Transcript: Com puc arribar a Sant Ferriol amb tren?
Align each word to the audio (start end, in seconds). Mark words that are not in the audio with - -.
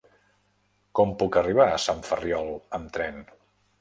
Com 0.99 1.13
puc 1.21 1.37
arribar 1.41 1.67
a 1.73 1.77
Sant 1.85 2.03
Ferriol 2.11 2.51
amb 2.79 2.91
tren? 2.99 3.21